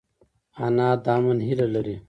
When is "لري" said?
1.75-1.95